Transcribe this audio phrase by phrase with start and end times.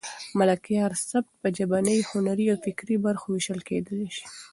[0.03, 0.03] د
[0.39, 4.25] ملکیار سبک په ژبني، هنري او فکري برخو وېشل کېدای شي.